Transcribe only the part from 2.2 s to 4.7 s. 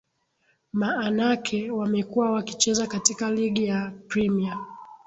wakicheza katika ligi ya premier